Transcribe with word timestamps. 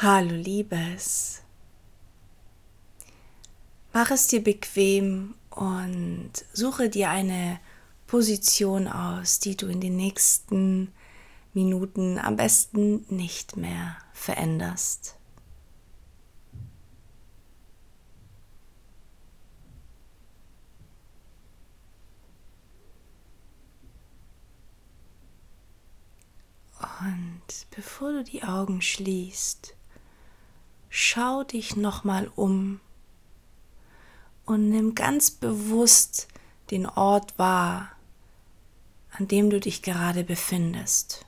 Hallo 0.00 0.30
Liebes. 0.36 1.42
Mach 3.92 4.12
es 4.12 4.28
dir 4.28 4.44
bequem 4.44 5.34
und 5.50 6.30
suche 6.52 6.88
dir 6.88 7.10
eine 7.10 7.58
Position 8.06 8.86
aus, 8.86 9.40
die 9.40 9.56
du 9.56 9.66
in 9.66 9.80
den 9.80 9.96
nächsten 9.96 10.92
Minuten 11.52 12.16
am 12.20 12.36
besten 12.36 13.06
nicht 13.08 13.56
mehr 13.56 13.96
veränderst. 14.12 15.16
Und 27.00 27.66
bevor 27.74 28.12
du 28.12 28.22
die 28.22 28.44
Augen 28.44 28.80
schließt, 28.80 29.74
schau 30.88 31.44
dich 31.44 31.76
nochmal 31.76 32.30
um 32.34 32.80
und 34.44 34.70
nimm 34.70 34.94
ganz 34.94 35.30
bewusst 35.30 36.28
den 36.70 36.86
Ort 36.86 37.38
wahr, 37.38 37.92
an 39.10 39.28
dem 39.28 39.50
du 39.50 39.60
dich 39.60 39.82
gerade 39.82 40.24
befindest. 40.24 41.26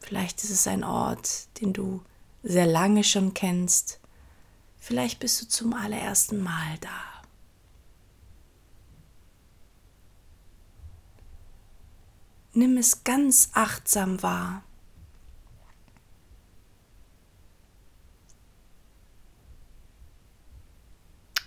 Vielleicht 0.00 0.42
ist 0.42 0.50
es 0.50 0.66
ein 0.66 0.84
Ort, 0.84 1.48
den 1.60 1.72
du 1.72 2.02
sehr 2.42 2.66
lange 2.66 3.04
schon 3.04 3.34
kennst. 3.34 4.00
Vielleicht 4.78 5.20
bist 5.20 5.40
du 5.42 5.48
zum 5.48 5.74
allerersten 5.74 6.42
Mal 6.42 6.78
da. 6.80 6.90
Nimm 12.52 12.76
es 12.76 13.04
ganz 13.04 13.50
achtsam 13.52 14.22
wahr. 14.22 14.64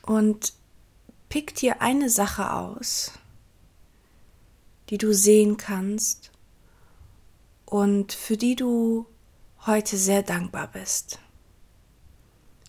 Und 0.03 0.53
pick 1.29 1.55
dir 1.55 1.81
eine 1.81 2.09
Sache 2.09 2.53
aus, 2.53 3.13
die 4.89 4.97
du 4.97 5.13
sehen 5.13 5.57
kannst 5.57 6.31
und 7.65 8.13
für 8.13 8.37
die 8.37 8.55
du 8.55 9.07
heute 9.65 9.97
sehr 9.97 10.21
dankbar 10.21 10.67
bist. 10.67 11.19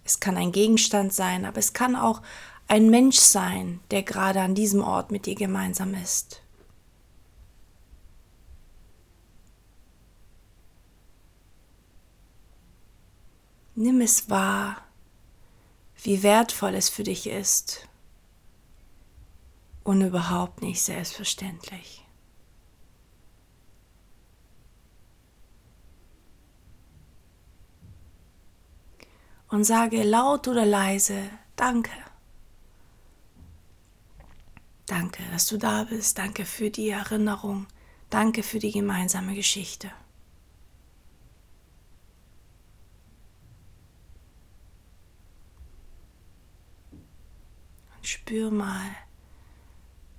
Es 0.04 0.20
kann 0.20 0.36
ein 0.36 0.52
Gegenstand 0.52 1.12
sein, 1.12 1.44
aber 1.44 1.58
es 1.58 1.72
kann 1.72 1.96
auch 1.96 2.22
ein 2.68 2.88
Mensch 2.88 3.18
sein, 3.18 3.80
der 3.90 4.02
gerade 4.02 4.40
an 4.40 4.54
diesem 4.54 4.82
Ort 4.82 5.10
mit 5.10 5.26
dir 5.26 5.34
gemeinsam 5.34 5.94
ist. 5.94 6.40
Nimm 13.74 14.00
es 14.00 14.30
wahr 14.30 14.84
wie 16.04 16.22
wertvoll 16.22 16.74
es 16.74 16.90
für 16.90 17.02
dich 17.02 17.26
ist 17.26 17.88
und 19.84 20.02
überhaupt 20.02 20.60
nicht 20.60 20.82
selbstverständlich. 20.82 22.04
Und 29.48 29.64
sage 29.64 30.02
laut 30.02 30.46
oder 30.48 30.66
leise, 30.66 31.30
danke. 31.56 31.92
Danke, 34.86 35.22
dass 35.30 35.46
du 35.46 35.56
da 35.56 35.84
bist. 35.84 36.18
Danke 36.18 36.44
für 36.44 36.70
die 36.70 36.90
Erinnerung. 36.90 37.66
Danke 38.10 38.42
für 38.42 38.58
die 38.58 38.72
gemeinsame 38.72 39.34
Geschichte. 39.34 39.90
Spür 48.04 48.50
mal, 48.50 48.90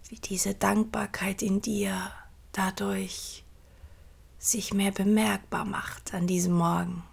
wie 0.09 0.16
diese 0.16 0.53
Dankbarkeit 0.53 1.41
in 1.41 1.62
dir 1.62 2.12
dadurch 2.51 3.44
sich 4.38 4.73
mehr 4.73 4.91
bemerkbar 4.91 5.66
macht 5.66 6.13
an 6.13 6.28
diesem 6.28 6.53
Morgen. 6.53 7.03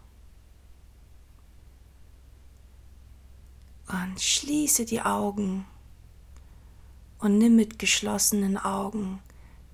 Und 3.88 4.20
schließe 4.20 4.84
die 4.84 5.02
Augen 5.02 5.66
und 7.18 7.38
nimm 7.38 7.56
mit 7.56 7.78
geschlossenen 7.78 8.56
Augen 8.56 9.20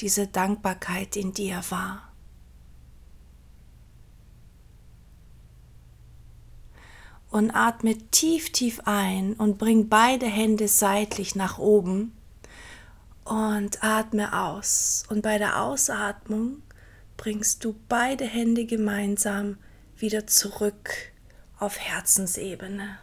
diese 0.00 0.26
Dankbarkeit 0.26 1.16
in 1.16 1.32
dir 1.32 1.62
wahr. 1.70 2.07
Und 7.30 7.50
atme 7.50 7.96
tief, 8.10 8.52
tief 8.52 8.80
ein 8.84 9.34
und 9.34 9.58
bring 9.58 9.88
beide 9.88 10.26
Hände 10.26 10.68
seitlich 10.68 11.34
nach 11.34 11.58
oben 11.58 12.12
und 13.24 13.84
atme 13.84 14.40
aus. 14.40 15.04
Und 15.08 15.22
bei 15.22 15.38
der 15.38 15.62
Ausatmung 15.62 16.62
bringst 17.16 17.64
du 17.64 17.74
beide 17.88 18.24
Hände 18.24 18.64
gemeinsam 18.64 19.58
wieder 19.96 20.26
zurück 20.26 20.90
auf 21.58 21.78
Herzensebene. 21.78 22.98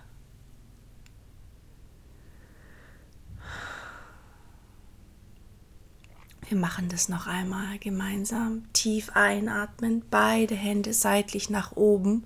Wir 6.48 6.58
machen 6.58 6.90
das 6.90 7.10
noch 7.10 7.26
einmal 7.26 7.80
gemeinsam. 7.80 8.72
Tief 8.72 9.10
einatmen, 9.16 10.04
beide 10.12 10.56
Hände 10.56 10.94
seitlich 10.94 11.50
nach 11.50 11.76
oben 11.76 12.26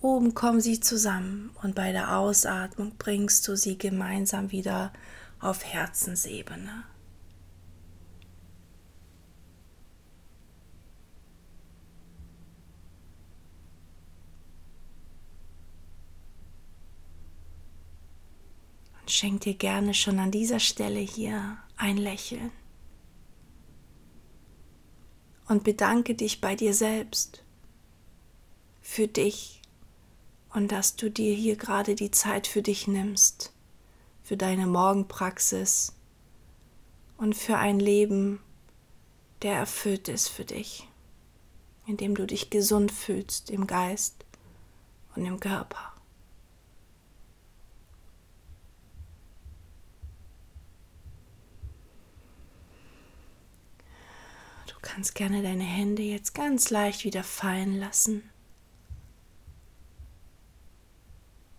Oben 0.00 0.34
kommen 0.34 0.60
sie 0.60 0.78
zusammen 0.78 1.50
und 1.62 1.74
bei 1.74 1.90
der 1.90 2.16
Ausatmung 2.16 2.92
bringst 2.98 3.46
du 3.48 3.56
sie 3.56 3.76
gemeinsam 3.76 4.52
wieder 4.52 4.92
auf 5.40 5.64
Herzensebene. 5.64 6.84
Und 19.00 19.10
schenk 19.10 19.40
dir 19.40 19.54
gerne 19.54 19.94
schon 19.94 20.20
an 20.20 20.30
dieser 20.30 20.60
Stelle 20.60 21.00
hier 21.00 21.58
ein 21.76 21.96
Lächeln. 21.96 22.52
Und 25.48 25.64
bedanke 25.64 26.14
dich 26.14 26.40
bei 26.40 26.54
dir 26.54 26.74
selbst 26.74 27.42
für 28.80 29.08
dich 29.08 29.57
und 30.52 30.72
dass 30.72 30.96
du 30.96 31.10
dir 31.10 31.34
hier 31.34 31.56
gerade 31.56 31.94
die 31.94 32.10
Zeit 32.10 32.46
für 32.46 32.62
dich 32.62 32.86
nimmst, 32.86 33.52
für 34.22 34.36
deine 34.36 34.66
Morgenpraxis 34.66 35.92
und 37.16 37.36
für 37.36 37.56
ein 37.56 37.80
Leben, 37.80 38.40
der 39.42 39.54
erfüllt 39.54 40.08
ist 40.08 40.28
für 40.28 40.44
dich, 40.44 40.88
in 41.86 41.96
dem 41.96 42.14
du 42.14 42.26
dich 42.26 42.50
gesund 42.50 42.92
fühlst 42.92 43.50
im 43.50 43.66
Geist 43.66 44.24
und 45.14 45.24
im 45.24 45.38
Körper. 45.38 45.92
Du 54.66 54.74
kannst 54.80 55.14
gerne 55.14 55.42
deine 55.42 55.64
Hände 55.64 56.02
jetzt 56.02 56.34
ganz 56.34 56.70
leicht 56.70 57.04
wieder 57.04 57.22
fallen 57.22 57.78
lassen 57.78 58.28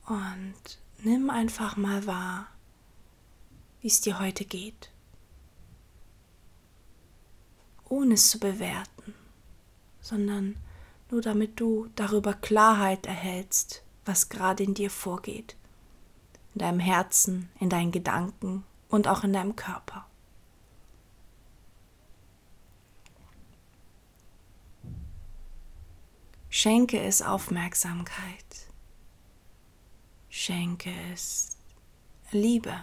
Und 0.10 0.80
nimm 1.04 1.30
einfach 1.30 1.78
mal 1.78 2.08
wahr, 2.08 2.48
wie 3.80 3.88
es 3.88 4.02
dir 4.02 4.20
heute 4.20 4.44
geht, 4.44 4.90
ohne 7.88 8.16
es 8.16 8.32
zu 8.32 8.40
bewerten, 8.40 9.14
sondern 10.02 10.58
nur 11.12 11.22
damit 11.22 11.60
du 11.60 11.90
darüber 11.96 12.34
Klarheit 12.34 13.06
erhältst, 13.06 13.84
was 14.04 14.30
gerade 14.30 14.64
in 14.64 14.74
dir 14.74 14.90
vorgeht, 14.90 15.56
in 16.56 16.60
deinem 16.60 16.80
Herzen, 16.80 17.50
in 17.60 17.70
deinen 17.70 17.92
Gedanken 17.92 18.64
und 18.90 19.08
auch 19.08 19.24
in 19.24 19.34
deinem 19.34 19.56
Körper. 19.56 20.08
Schenke 26.50 27.00
es 27.00 27.22
Aufmerksamkeit 27.22 28.69
schenke 30.40 30.94
es 31.14 31.58
Liebe. 32.32 32.74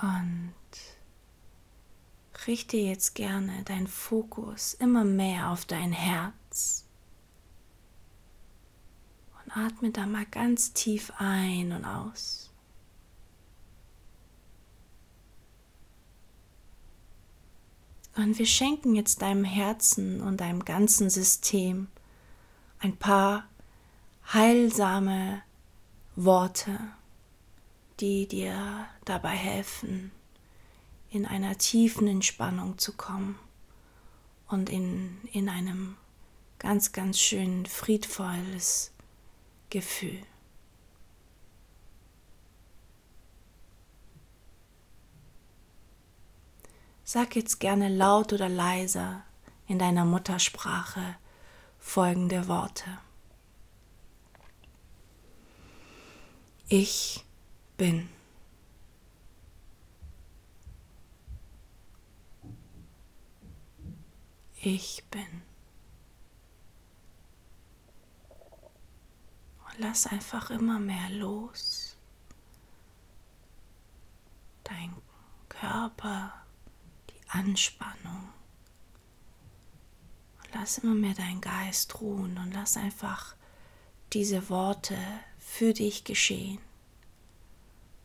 Und 0.00 0.54
richte 2.46 2.76
jetzt 2.76 3.14
gerne 3.16 3.64
deinen 3.64 3.88
Fokus 3.88 4.74
immer 4.74 5.04
mehr 5.04 5.50
auf 5.50 5.66
dein 5.66 5.92
Herz 5.92 6.89
Atme 9.54 9.90
da 9.90 10.06
mal 10.06 10.26
ganz 10.26 10.72
tief 10.72 11.12
ein 11.18 11.72
und 11.72 11.84
aus. 11.84 12.50
Und 18.16 18.38
wir 18.38 18.46
schenken 18.46 18.94
jetzt 18.94 19.22
deinem 19.22 19.44
Herzen 19.44 20.20
und 20.20 20.40
deinem 20.40 20.64
ganzen 20.64 21.10
System 21.10 21.88
ein 22.78 22.96
paar 22.96 23.44
heilsame 24.32 25.42
Worte, 26.16 26.78
die 28.00 28.26
dir 28.26 28.86
dabei 29.04 29.36
helfen, 29.36 30.10
in 31.10 31.26
einer 31.26 31.56
tiefen 31.58 32.06
Entspannung 32.08 32.78
zu 32.78 32.92
kommen 32.92 33.38
und 34.48 34.70
in, 34.70 35.18
in 35.32 35.48
einem 35.48 35.96
ganz, 36.58 36.92
ganz 36.92 37.18
schön 37.18 37.66
friedvolles 37.66 38.92
Gefühl. 39.70 40.20
Sag 47.04 47.34
jetzt 47.34 47.58
gerne 47.58 47.88
laut 47.88 48.32
oder 48.32 48.48
leiser 48.48 49.24
in 49.66 49.78
deiner 49.78 50.04
Muttersprache 50.04 51.16
folgende 51.80 52.46
Worte. 52.46 52.98
Ich 56.68 57.24
bin. 57.76 58.08
Ich 64.62 65.02
bin. 65.10 65.49
Lass 69.80 70.06
einfach 70.06 70.50
immer 70.50 70.78
mehr 70.78 71.08
los. 71.10 71.96
Dein 74.62 74.94
Körper 75.48 76.34
Anspannung. 77.28 78.28
Lass 80.52 80.78
immer 80.78 80.94
mehr 80.94 81.14
deinen 81.14 81.40
Geist 81.40 82.00
ruhen 82.00 82.36
und 82.38 82.52
lass 82.52 82.76
einfach 82.76 83.36
diese 84.12 84.50
Worte 84.50 84.98
für 85.38 85.72
dich 85.72 86.02
geschehen 86.02 86.58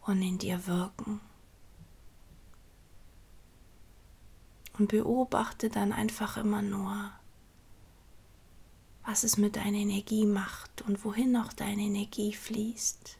und 0.01 0.21
in 0.21 0.37
dir 0.37 0.67
wirken. 0.67 1.19
Und 4.77 4.89
beobachte 4.89 5.69
dann 5.69 5.91
einfach 5.91 6.37
immer 6.37 6.61
nur, 6.61 7.11
was 9.05 9.23
es 9.23 9.37
mit 9.37 9.55
deiner 9.55 9.77
Energie 9.77 10.25
macht 10.25 10.81
und 10.81 11.03
wohin 11.05 11.37
auch 11.37 11.53
deine 11.53 11.83
Energie 11.83 12.33
fließt. 12.33 13.17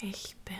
Ich 0.00 0.36
bin. 0.44 0.56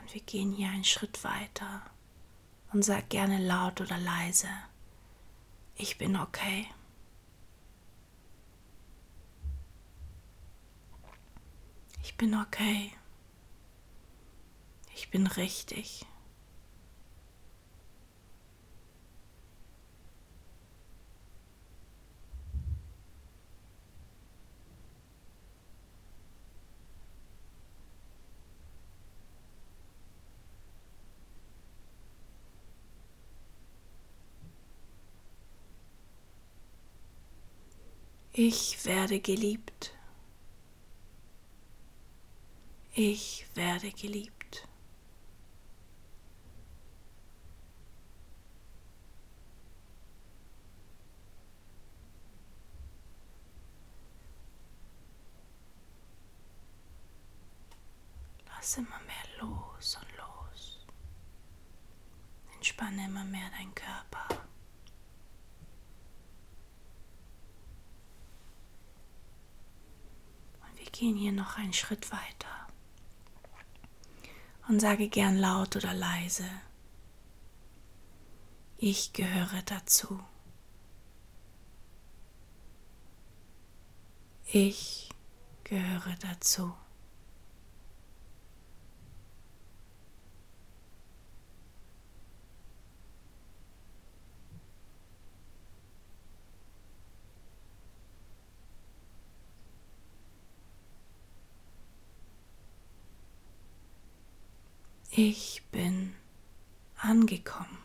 Und 0.00 0.14
wir 0.14 0.20
gehen 0.22 0.52
hier 0.52 0.68
einen 0.68 0.84
Schritt 0.84 1.22
weiter 1.24 1.82
und 2.72 2.84
sag 2.84 3.08
gerne 3.08 3.38
laut 3.38 3.80
oder 3.80 3.98
leise, 3.98 4.48
ich 5.76 5.96
bin 5.96 6.16
okay. 6.16 6.66
Bin 12.18 12.34
okay. 12.34 12.92
Ich 14.94 15.08
bin 15.10 15.26
richtig. 15.26 16.04
Ich 38.32 38.84
werde 38.84 39.18
geliebt. 39.20 39.97
Ich 43.00 43.46
werde 43.54 43.92
geliebt. 43.92 44.66
Lass 58.48 58.78
immer 58.78 58.88
mehr 58.88 59.14
los 59.38 59.96
und 59.96 60.16
los. 60.16 60.84
Entspanne 62.56 63.04
immer 63.04 63.22
mehr 63.22 63.48
deinen 63.50 63.76
Körper. 63.76 64.26
gehen 70.90 71.14
hier 71.16 71.30
noch 71.30 71.56
einen 71.56 71.72
Schritt 71.72 72.10
weiter 72.10 72.57
und 74.68 74.80
sage 74.80 75.08
gern 75.08 75.38
laut 75.38 75.76
oder 75.76 75.94
leise, 75.94 76.44
ich 78.76 79.12
gehöre 79.12 79.62
dazu. 79.64 80.20
Ich 84.50 85.08
gehöre 85.64 86.14
dazu. 86.20 86.72
Ich 105.20 105.64
bin 105.72 106.14
angekommen. 106.96 107.78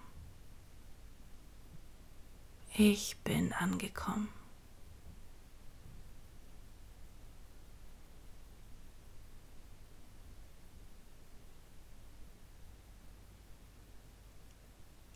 Ich 2.76 3.18
bin 3.24 3.52
angekommen. 3.54 4.30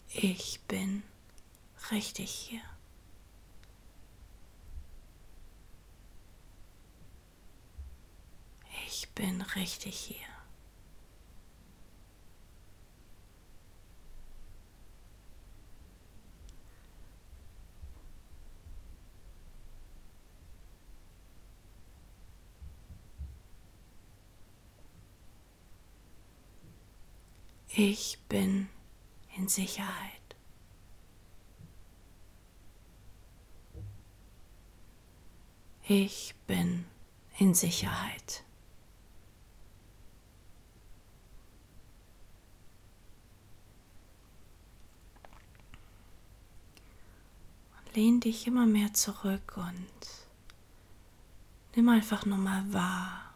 Ich 0.07 0.59
bin 0.61 1.03
richtig 1.91 2.31
hier. 2.31 2.61
Ich 8.87 9.07
bin 9.09 9.43
richtig 9.43 9.95
hier. 9.95 10.36
Ich 27.79 28.17
bin 28.27 28.69
in 29.35 29.47
Sicherheit. 29.47 30.35
Ich 35.87 36.33
bin 36.47 36.85
in 37.37 37.53
Sicherheit. 37.53 38.43
Und 47.77 47.95
lehn 47.95 48.19
dich 48.21 48.47
immer 48.47 48.65
mehr 48.65 48.91
zurück 48.95 49.53
und 49.55 49.91
nimm 51.75 51.89
einfach 51.89 52.25
nur 52.25 52.39
mal 52.39 52.73
wahr, 52.73 53.35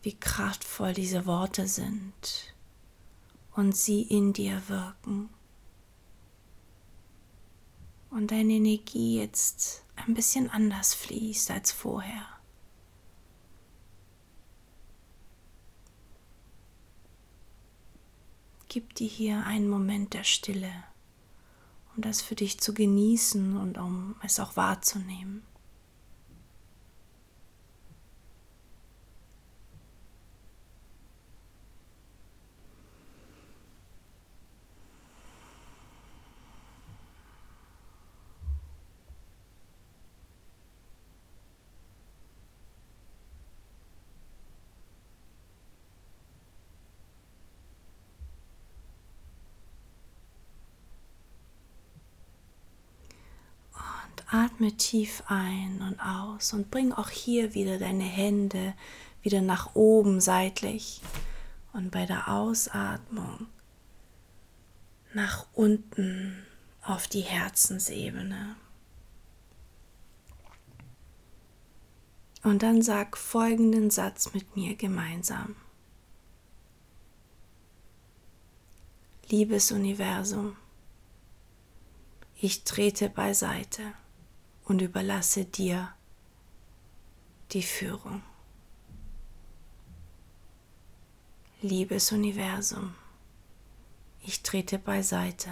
wie 0.00 0.18
kraftvoll 0.18 0.94
diese 0.94 1.26
Worte 1.26 1.68
sind 1.68 2.55
und 3.56 3.76
sie 3.76 4.02
in 4.02 4.32
dir 4.32 4.62
wirken. 4.68 5.30
Und 8.10 8.30
deine 8.30 8.54
Energie 8.54 9.18
jetzt 9.18 9.84
ein 9.96 10.14
bisschen 10.14 10.48
anders 10.50 10.94
fließt 10.94 11.50
als 11.50 11.72
vorher. 11.72 12.36
gib 18.76 18.94
dir 18.94 19.08
hier 19.08 19.46
einen 19.46 19.70
Moment 19.70 20.12
der 20.12 20.24
Stille, 20.24 20.70
um 21.94 22.02
das 22.02 22.20
für 22.20 22.34
dich 22.34 22.60
zu 22.60 22.74
genießen 22.74 23.56
und 23.56 23.78
um 23.78 24.16
es 24.22 24.38
auch 24.38 24.54
wahrzunehmen. 24.58 25.42
Atme 54.36 54.76
tief 54.76 55.22
ein 55.28 55.80
und 55.80 55.98
aus 55.98 56.52
und 56.52 56.70
bring 56.70 56.92
auch 56.92 57.08
hier 57.08 57.54
wieder 57.54 57.78
deine 57.78 58.04
Hände 58.04 58.74
wieder 59.22 59.40
nach 59.40 59.74
oben 59.74 60.20
seitlich 60.20 61.00
und 61.72 61.90
bei 61.90 62.04
der 62.04 62.28
Ausatmung 62.28 63.46
nach 65.14 65.46
unten 65.54 66.44
auf 66.82 67.08
die 67.08 67.22
Herzensebene. 67.22 68.56
Und 72.42 72.62
dann 72.62 72.82
sag 72.82 73.16
folgenden 73.16 73.90
Satz 73.90 74.34
mit 74.34 74.54
mir 74.54 74.76
gemeinsam. 74.76 75.56
Liebes 79.30 79.72
Universum, 79.72 80.56
ich 82.38 82.64
trete 82.64 83.08
beiseite 83.08 83.94
und 84.66 84.82
überlasse 84.82 85.44
dir 85.44 85.94
die 87.52 87.62
Führung. 87.62 88.22
Liebes 91.62 92.12
Universum, 92.12 92.94
ich 94.20 94.42
trete 94.42 94.78
beiseite 94.78 95.50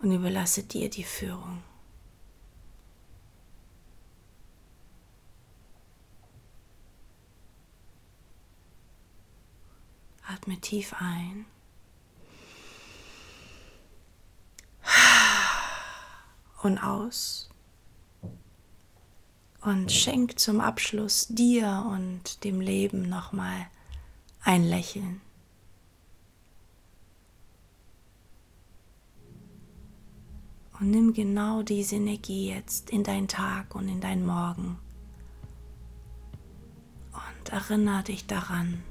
und 0.00 0.12
überlasse 0.12 0.62
dir 0.62 0.88
die 0.88 1.04
Führung. 1.04 1.62
Atme 10.26 10.58
tief 10.60 10.94
ein. 10.98 11.44
Und 16.62 16.78
aus 16.78 17.50
und 19.64 19.90
schenk 19.90 20.38
zum 20.38 20.60
Abschluss 20.60 21.26
dir 21.28 21.86
und 21.90 22.44
dem 22.44 22.60
Leben 22.60 23.08
nochmal 23.08 23.66
ein 24.42 24.62
Lächeln. 24.62 25.22
Und 30.78 30.90
nimm 30.90 31.14
genau 31.14 31.62
diese 31.62 31.96
Energie 31.96 32.50
jetzt 32.50 32.90
in 32.90 33.04
deinen 33.04 33.28
Tag 33.28 33.74
und 33.74 33.88
in 33.88 34.00
deinen 34.00 34.26
Morgen. 34.26 34.78
Und 37.12 37.48
erinnere 37.52 38.02
dich 38.02 38.26
daran, 38.26 38.82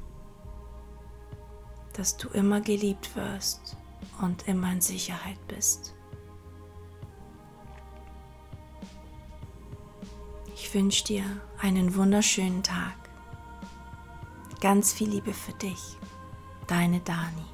dass 1.94 2.18
du 2.18 2.30
immer 2.30 2.62
geliebt 2.62 3.16
wirst 3.16 3.78
und 4.22 4.48
immer 4.48 4.72
in 4.72 4.82
Sicherheit 4.82 5.38
bist. 5.48 5.94
Ich 10.74 10.80
wünsche 10.80 11.04
dir 11.04 11.24
einen 11.60 11.94
wunderschönen 11.94 12.64
Tag. 12.64 12.96
Ganz 14.60 14.92
viel 14.92 15.08
Liebe 15.08 15.32
für 15.32 15.54
dich. 15.54 16.00
Deine 16.66 17.00
Dani. 17.02 17.46